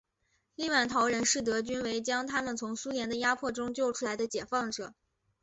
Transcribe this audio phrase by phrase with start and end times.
[0.55, 4.95] 立陶宛人视德军为将他们从苏联的压迫中救出来的解放者。